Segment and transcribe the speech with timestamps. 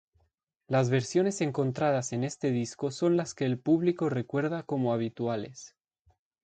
[0.65, 5.75] Las versiones encontradas en este disco son las que el público recuerda como habituales.